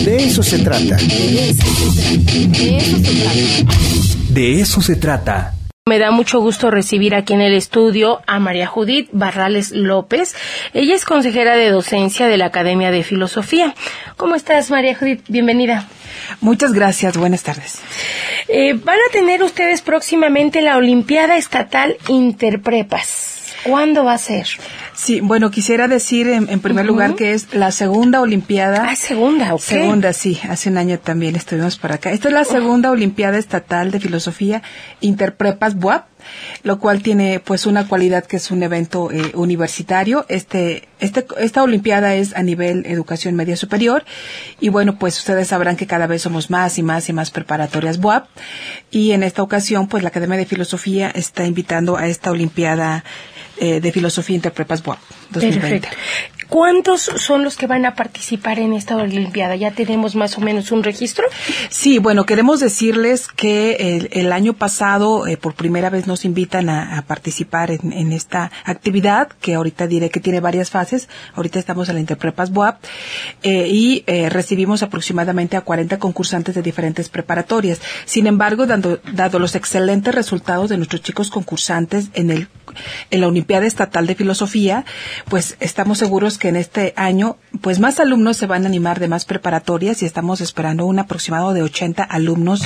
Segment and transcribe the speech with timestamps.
[0.00, 0.96] De eso se trata.
[0.96, 3.72] De eso se trata.
[4.30, 5.54] De eso se trata.
[5.86, 10.34] Me da mucho gusto recibir aquí en el estudio a María Judith Barrales López.
[10.74, 13.74] Ella es consejera de docencia de la Academia de Filosofía.
[14.16, 15.22] ¿Cómo estás, María Judith?
[15.28, 15.86] Bienvenida.
[16.40, 17.16] Muchas gracias.
[17.16, 17.78] Buenas tardes.
[18.48, 23.54] Eh, van a tener ustedes próximamente la Olimpiada Estatal Interprepas.
[23.62, 24.46] ¿Cuándo va a ser?
[24.94, 28.86] Sí, bueno, quisiera decir en, en primer lugar que es la segunda Olimpiada.
[28.88, 29.60] Ah, segunda, ok.
[29.60, 30.38] Segunda, sí.
[30.48, 32.12] Hace un año también estuvimos por acá.
[32.12, 34.62] Esta es la segunda Olimpiada Estatal de Filosofía
[35.00, 36.06] Interprepas BUAP,
[36.62, 40.26] lo cual tiene pues una cualidad que es un evento eh, universitario.
[40.28, 44.04] Este, este, esta Olimpiada es a nivel educación media superior
[44.60, 47.98] y bueno, pues ustedes sabrán que cada vez somos más y más y más preparatorias
[47.98, 48.26] BUAP
[48.90, 53.04] y en esta ocasión pues la Academia de Filosofía está invitando a esta Olimpiada
[53.58, 54.82] eh, de Filosofía Interprepas
[55.32, 55.88] 2020.
[55.88, 55.88] Perfecto.
[56.52, 59.56] ¿Cuántos son los que van a participar en esta Olimpiada?
[59.56, 61.24] ¿Ya tenemos más o menos un registro?
[61.70, 66.68] Sí, bueno, queremos decirles que el, el año pasado eh, por primera vez nos invitan
[66.68, 71.08] a, a participar en, en, esta actividad, que ahorita diré que tiene varias fases.
[71.34, 72.84] Ahorita estamos en la Interprepas BUAP
[73.42, 77.80] eh, y eh, recibimos aproximadamente a 40 concursantes de diferentes preparatorias.
[78.04, 82.48] Sin embargo, dando, dado los excelentes resultados de nuestros chicos concursantes en, el,
[83.10, 84.84] en la Olimpiada Estatal de Filosofía,
[85.28, 89.08] pues estamos seguros que en este año, pues más alumnos se van a animar de
[89.08, 92.62] más preparatorias y estamos esperando un aproximado de 80 alumnos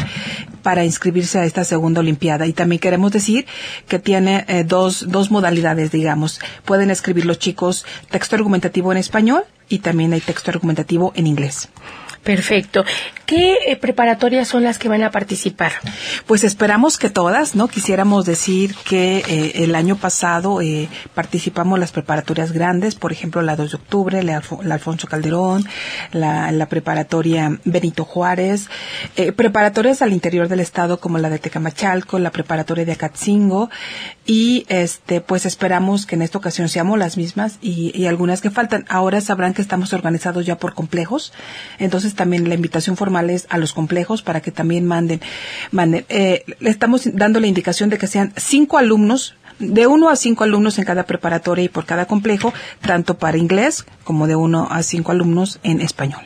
[0.63, 2.47] para inscribirse a esta segunda Olimpiada.
[2.47, 3.47] Y también queremos decir
[3.89, 6.41] que tiene eh, dos, dos modalidades, digamos.
[6.65, 11.69] Pueden escribir los chicos texto argumentativo en español y también hay texto argumentativo en inglés.
[12.27, 12.85] Perfecto.
[13.25, 15.73] ¿Qué eh, preparatorias son las que van a participar?
[16.27, 17.69] Pues esperamos que todas, ¿no?
[17.69, 23.55] Quisiéramos decir que eh, el año pasado eh, participamos las preparatorias grandes, por ejemplo, la
[23.55, 25.65] 2 de octubre, la, Alfo la Alfonso Calderón,
[26.11, 28.69] la, la, preparatoria Benito Juárez,
[29.17, 33.71] eh, preparatorias al interior del estado como la de Tecamachalco, la preparatoria de Acatzingo
[34.25, 38.51] y este pues esperamos que en esta ocasión seamos las mismas y, y algunas que
[38.51, 38.85] faltan.
[38.89, 41.33] Ahora sabrán que estamos organizados ya por complejos,
[41.79, 45.21] entonces también la invitación formal es a los complejos para que también manden.
[45.71, 46.05] manden.
[46.09, 50.45] Eh, le estamos dando la indicación de que sean cinco alumnos de uno a cinco
[50.45, 54.83] alumnos en cada preparatoria y por cada complejo, tanto para inglés como de uno a
[54.83, 56.23] cinco alumnos en español.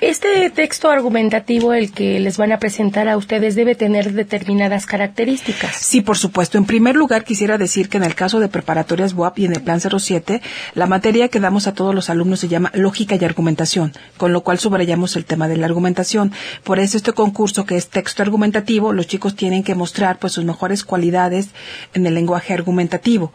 [0.00, 5.76] Este texto argumentativo, el que les van a presentar a ustedes, debe tener determinadas características.
[5.76, 6.58] Sí, por supuesto.
[6.58, 9.62] En primer lugar, quisiera decir que en el caso de preparatorias BUAP y en el
[9.62, 10.42] Plan 07,
[10.74, 14.42] la materia que damos a todos los alumnos se llama lógica y argumentación, con lo
[14.42, 16.32] cual subrayamos el tema de la argumentación.
[16.64, 20.44] Por eso este concurso, que es texto argumentativo, los chicos tienen que mostrar pues sus
[20.44, 21.50] mejores cualidades
[21.94, 23.32] en el lenguaje argumentativo.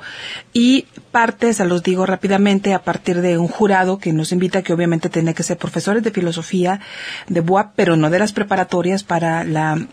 [0.53, 4.74] Y parte, se los digo rápidamente, a partir de un jurado que nos invita, que
[4.74, 6.79] obviamente tiene que ser profesores de filosofía
[7.27, 9.87] de BUAP, pero no de las preparatorias para la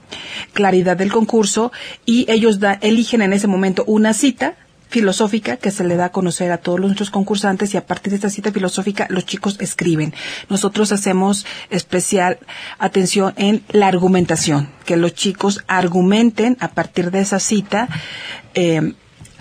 [0.52, 1.72] claridad del concurso
[2.04, 4.56] y ellos da, eligen en ese momento una cita
[4.92, 8.16] filosófica que se le da a conocer a todos nuestros concursantes y a partir de
[8.16, 10.12] esta cita filosófica los chicos escriben.
[10.50, 12.38] Nosotros hacemos especial
[12.78, 17.88] atención en la argumentación, que los chicos argumenten a partir de esa cita
[18.52, 18.92] eh,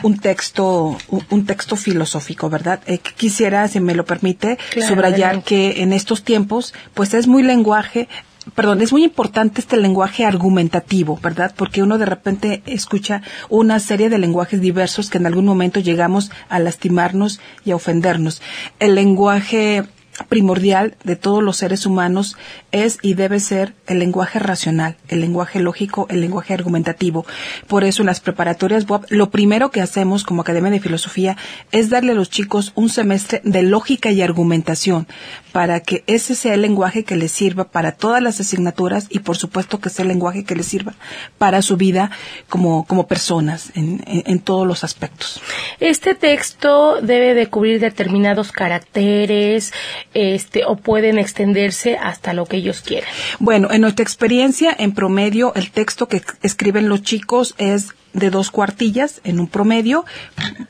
[0.03, 0.97] un texto,
[1.29, 2.81] un, texto filosófico, ¿verdad?
[2.85, 7.43] Eh, quisiera, si me lo permite, claro, subrayar que en estos tiempos, pues es muy
[7.43, 8.07] lenguaje,
[8.55, 11.53] perdón, es muy importante este lenguaje argumentativo, ¿verdad?
[11.55, 16.31] Porque uno de repente escucha una serie de lenguajes diversos que en algún momento llegamos
[16.49, 18.41] a lastimarnos y a ofendernos.
[18.79, 19.83] El lenguaje
[20.23, 22.37] primordial de todos los seres humanos
[22.71, 27.25] es y debe ser el lenguaje racional, el lenguaje lógico, el lenguaje argumentativo.
[27.67, 31.37] Por eso en las preparatorias WAP, lo primero que hacemos como Academia de Filosofía
[31.71, 35.07] es darle a los chicos un semestre de lógica y argumentación
[35.51, 39.37] para que ese sea el lenguaje que les sirva para todas las asignaturas y por
[39.37, 40.93] supuesto que sea el lenguaje que les sirva
[41.37, 42.11] para su vida
[42.49, 45.41] como, como personas en, en, en todos los aspectos.
[45.79, 49.73] Este texto debe de cubrir determinados caracteres,
[50.13, 53.09] este, o pueden extenderse hasta lo que ellos quieran.
[53.39, 58.51] Bueno, en nuestra experiencia, en promedio, el texto que escriben los chicos es de dos
[58.51, 60.05] cuartillas en un promedio,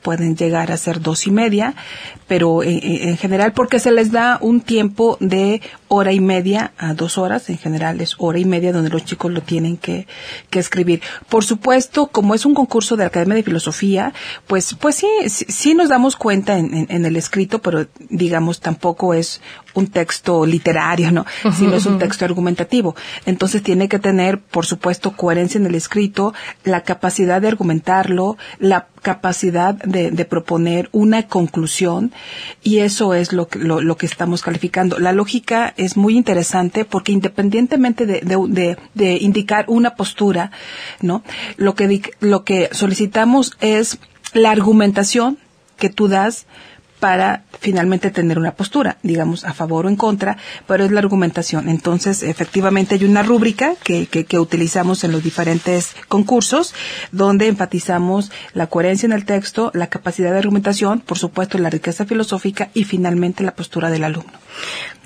[0.04, 1.74] pueden llegar a ser dos y media,
[2.28, 5.62] pero en, en, general porque se les da un tiempo de
[5.94, 9.30] hora y media a dos horas, en general es hora y media donde los chicos
[9.30, 10.08] lo tienen que,
[10.50, 11.02] que escribir.
[11.28, 14.14] Por supuesto, como es un concurso de la Academia de Filosofía,
[14.48, 18.62] pues, pues sí, sí, sí nos damos cuenta en, en, en, el escrito, pero digamos
[18.62, 19.42] tampoco es
[19.74, 21.26] un texto literario, ¿no?
[21.58, 22.96] Sino es un texto argumentativo.
[23.26, 26.34] Entonces tiene que tener, por supuesto, coherencia en el escrito,
[26.64, 32.12] la capacidad de argumentarlo, la capacidad de, de proponer una conclusión
[32.64, 35.00] y eso es lo que, lo, lo, que estamos calificando.
[35.00, 40.52] La lógica es muy interesante porque independientemente de, de, de indicar una postura,
[41.02, 41.24] ¿no?
[41.58, 43.98] Lo que, lo que solicitamos es
[44.34, 45.38] la argumentación
[45.78, 46.46] que tú das
[47.02, 50.38] para finalmente tener una postura, digamos, a favor o en contra,
[50.68, 51.68] pero es la argumentación.
[51.68, 56.76] Entonces, efectivamente hay una rúbrica que, que, que, utilizamos en los diferentes concursos,
[57.12, 62.06] donde enfatizamos la coherencia en el texto, la capacidad de argumentación, por supuesto, la riqueza
[62.06, 64.34] filosófica y finalmente la postura del alumno.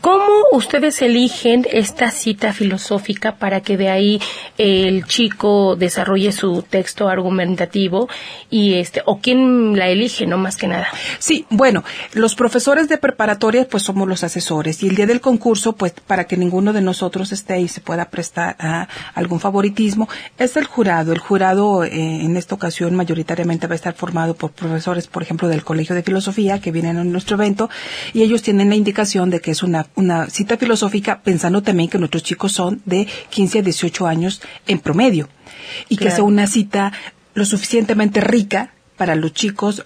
[0.01, 4.21] ¿Cómo ustedes eligen esta cita filosófica para que de ahí
[4.55, 8.07] el chico desarrolle su texto argumentativo
[8.51, 10.89] y este o quién la elige, no más que nada?
[11.17, 11.83] Sí, bueno,
[12.13, 16.25] los profesores de preparatoria pues somos los asesores y el día del concurso pues para
[16.25, 21.11] que ninguno de nosotros esté y se pueda prestar a algún favoritismo es el jurado.
[21.11, 25.47] El jurado eh, en esta ocasión mayoritariamente va a estar formado por profesores, por ejemplo,
[25.47, 27.69] del Colegio de Filosofía que vienen a nuestro evento
[28.13, 31.97] y ellos tienen la indicación de que es una una cita filosófica pensando también que
[31.97, 35.29] nuestros chicos son de 15 a 18 años en promedio
[35.89, 36.09] y claro.
[36.09, 36.91] que sea una cita
[37.33, 39.85] lo suficientemente rica para los chicos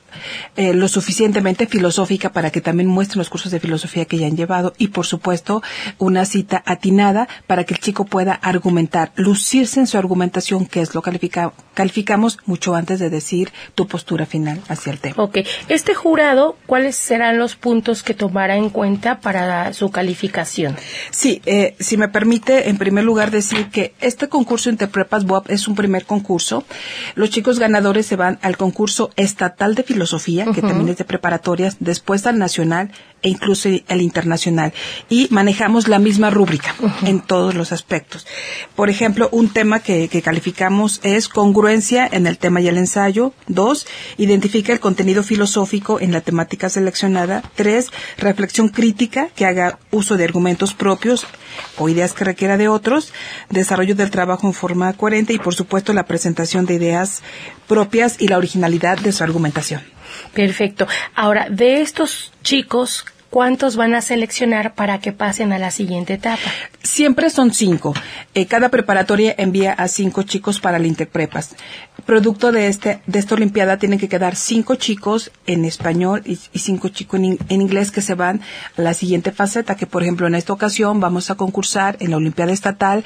[0.55, 4.37] eh, lo suficientemente filosófica para que también muestren los cursos de filosofía que ya han
[4.37, 5.61] llevado y por supuesto
[5.97, 10.95] una cita atinada para que el chico pueda argumentar, lucirse en su argumentación que es
[10.95, 15.15] lo califica, calificamos mucho antes de decir tu postura final hacia el tema.
[15.17, 20.75] Ok, este jurado, ¿cuáles serán los puntos que tomará en cuenta para su calificación?
[21.11, 25.67] Sí, eh, si me permite en primer lugar decir que este concurso Interprepas Boab es
[25.67, 26.63] un primer concurso.
[27.15, 30.67] Los chicos ganadores se van al concurso estatal de filosofía, que uh -huh.
[30.69, 34.73] también es de preparatorias, después al nacional e incluso el internacional.
[35.09, 37.07] Y manejamos la misma rúbrica uh -huh.
[37.07, 38.25] en todos los aspectos.
[38.75, 43.33] Por ejemplo, un tema que, que, calificamos es congruencia en el tema y el ensayo.
[43.47, 43.87] Dos,
[44.17, 47.43] identifica el contenido filosófico en la temática seleccionada.
[47.55, 47.87] Tres,
[48.17, 51.25] reflexión crítica que haga uso de argumentos propios
[51.77, 53.13] o ideas que requiera de otros.
[53.49, 57.21] Desarrollo del trabajo en forma coherente y, por supuesto, la presentación de ideas
[57.67, 59.81] propias y la originalidad de su argumentación.
[60.33, 60.87] Perfecto.
[61.15, 66.41] Ahora, de estos chicos, ¿cuántos van a seleccionar para que pasen a la siguiente etapa?
[66.81, 67.93] Siempre son cinco.
[68.33, 71.55] Eh, cada preparatoria envía a cinco chicos para la Interprepas.
[72.05, 76.89] Producto de este de esta olimpiada tienen que quedar cinco chicos en español y, cinco
[76.89, 78.41] chicos en, en, inglés que se van
[78.77, 82.17] a la siguiente faceta, que por ejemplo en esta ocasión vamos a concursar en la
[82.17, 83.03] olimpiada estatal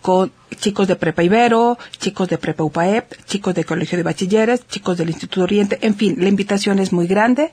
[0.00, 4.98] con chicos de Prepa Ibero, chicos de Prepa UPAEP, chicos de Colegio de Bachilleres, chicos
[4.98, 7.52] del Instituto Oriente, en fin, la invitación es muy grande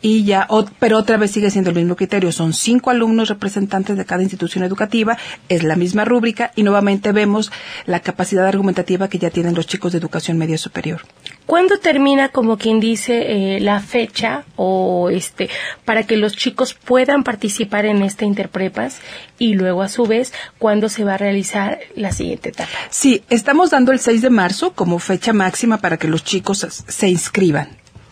[0.00, 3.96] y ya, o, pero otra vez sigue siendo el mismo criterio, son cinco alumnos representantes
[3.96, 7.52] de cada institución educativa, es la misma rúbrica y nuevamente vemos
[7.86, 11.02] la capacidad argumentativa que ya tienen los chicos de educación media superior.
[11.50, 15.50] ¿Cuándo termina, como quien dice, eh, la fecha o este
[15.84, 18.98] para que los chicos puedan participar en esta Interprepas
[19.36, 22.70] y luego a su vez cuándo se va a realizar la siguiente etapa?
[22.90, 27.08] Sí, estamos dando el 6 de marzo como fecha máxima para que los chicos se
[27.08, 27.70] inscriban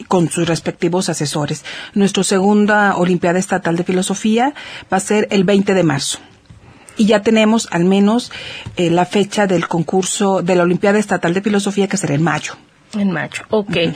[0.09, 1.65] con sus respectivos asesores.
[1.95, 4.53] Nuestra segunda Olimpiada Estatal de Filosofía
[4.93, 6.19] va a ser el 20 de marzo
[6.97, 8.33] y ya tenemos al menos
[8.77, 12.55] eh, la fecha del concurso de la Olimpiada Estatal de Filosofía que será en mayo.
[12.95, 13.69] En mayo, ok.
[13.69, 13.95] Uh -huh.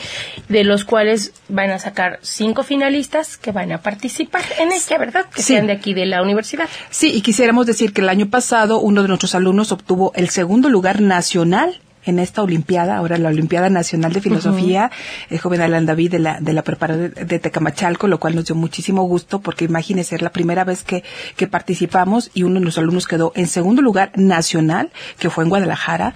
[0.49, 5.27] De los cuales van a sacar cinco finalistas que van a participar en esta, ¿verdad?
[5.35, 5.55] Que sí.
[5.55, 6.69] sean de aquí de la universidad.
[6.91, 10.69] Sí, y quisiéramos decir que el año pasado uno de nuestros alumnos obtuvo el segundo
[10.69, 15.27] lugar nacional en esta Olimpiada, ahora la Olimpiada Nacional de Filosofía, uh -huh.
[15.31, 18.55] el joven Alan David de la, de la preparadora de Tecamachalco, lo cual nos dio
[18.57, 21.05] muchísimo gusto porque imagínense, es la primera vez que,
[21.37, 25.51] que participamos y uno de los alumnos quedó en segundo lugar nacional, que fue en
[25.51, 26.15] Guadalajara,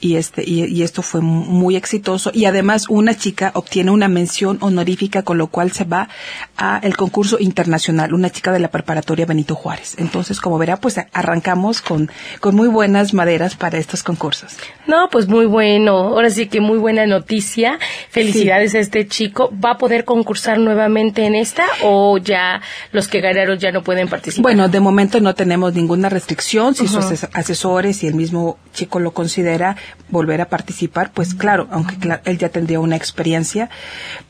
[0.00, 2.30] y este, y, y esto fue muy exitoso.
[2.32, 6.08] Y además una chica obtiene una mención honorífica, con lo cual se va
[6.56, 9.94] a el concurso internacional, una chica de la preparatoria Benito Juárez.
[9.98, 12.10] Entonces, como verá, pues arrancamos con,
[12.40, 14.56] con muy buenas maderas para estos concursos.
[14.86, 17.78] No, pues muy bueno, ahora sí que muy buena noticia.
[18.10, 18.78] Felicidades sí.
[18.78, 19.52] a este chico.
[19.64, 22.60] ¿Va a poder concursar nuevamente en esta o ya
[22.92, 24.42] los que ganaron ya no pueden participar?
[24.42, 26.74] Bueno, de momento no tenemos ninguna restricción.
[26.74, 27.08] Si uh -huh.
[27.08, 29.76] sus asesores y el mismo chico lo considera
[30.08, 33.70] volver a participar, pues claro, aunque claro, él ya tendría una experiencia,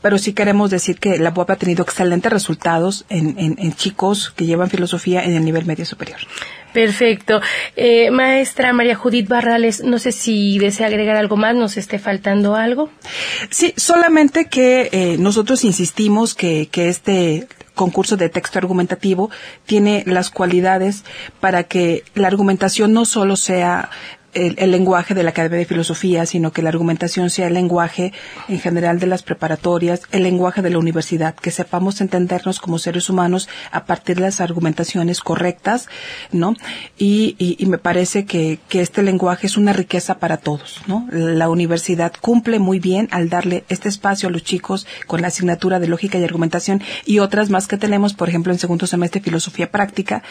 [0.01, 4.33] pero sí queremos decir que la UAP ha tenido excelentes resultados en, en, en chicos
[4.35, 6.19] que llevan filosofía en el nivel medio superior.
[6.75, 7.39] Perfecto.
[7.77, 12.57] Eh, maestra María Judith Barrales, no sé si desea agregar algo más, nos esté faltando
[12.57, 12.89] algo.
[13.49, 19.31] Sí, solamente que eh, nosotros insistimos que, que este concurso de texto argumentativo
[19.65, 21.05] tiene las cualidades
[21.39, 23.89] para que la argumentación no solo sea
[24.35, 28.13] el, el, lenguaje de la Academia de Filosofía, sino que la argumentación sea el lenguaje
[28.47, 33.09] en general de las preparatorias, el lenguaje de la universidad, que sepamos entendernos como seres
[33.09, 35.87] humanos a partir de las argumentaciones correctas,
[36.31, 36.55] ¿no?
[36.97, 41.07] Y, y, y me parece que, que, este lenguaje es una riqueza para todos, ¿no?
[41.11, 45.79] La universidad cumple muy bien al darle este espacio a los chicos con la asignatura
[45.79, 49.71] de lógica y argumentación y otras más que tenemos, por ejemplo, en segundo semestre filosofía
[49.71, 50.23] práctica,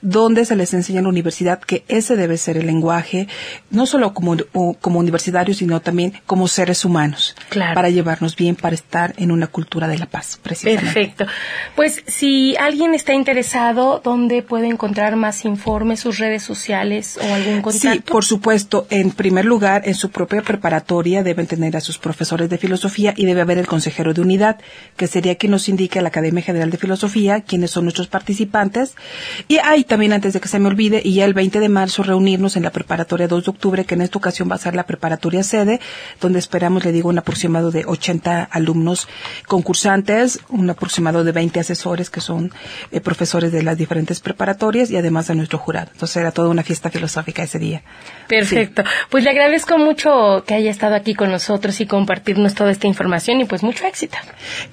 [0.00, 3.28] donde se les enseña en la universidad que ese debe ser el lenguaje,
[3.70, 4.36] no solo como,
[4.80, 7.74] como universitarios, sino también como seres humanos, claro.
[7.74, 10.84] para llevarnos bien, para estar en una cultura de la paz, precisamente.
[10.84, 11.26] Perfecto.
[11.76, 17.62] Pues si alguien está interesado, ¿dónde puede encontrar más informes, sus redes sociales o algún
[17.62, 17.92] contacto?
[17.92, 18.86] Sí, por supuesto.
[18.90, 23.26] En primer lugar, en su propia preparatoria deben tener a sus profesores de filosofía y
[23.26, 24.58] debe haber el consejero de unidad,
[24.96, 28.94] que sería quien nos indique a la Academia General de Filosofía quiénes son nuestros participantes.
[29.48, 32.02] Y hay también, antes de que se me olvide, y ya el 20 de marzo
[32.02, 34.84] reunirnos en la preparatoria 2 de octubre, que en esta ocasión va a ser la
[34.84, 35.80] preparatoria sede,
[36.20, 39.08] donde esperamos, le digo, un aproximado de 80 alumnos
[39.46, 42.52] concursantes, un aproximado de 20 asesores que son
[42.90, 45.90] eh, profesores de las diferentes preparatorias y además a nuestro jurado.
[45.92, 47.82] Entonces era toda una fiesta filosófica ese día.
[48.28, 48.82] Perfecto.
[48.82, 48.88] Sí.
[49.10, 53.40] Pues le agradezco mucho que haya estado aquí con nosotros y compartirnos toda esta información
[53.40, 54.16] y pues mucho éxito.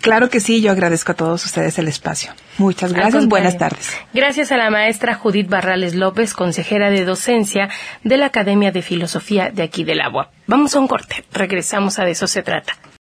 [0.02, 2.32] Claro que sí, yo agradezco a todos ustedes el espacio.
[2.60, 3.98] Muchas gracias, buenas tardes.
[4.14, 7.70] Gracias a la maestra Judith Barrales López, consejera de docencia
[8.04, 10.30] de la Academia de Filosofía de aquí de la UAP.
[10.46, 12.74] Vamos a un corte, regresamos a de eso se trata.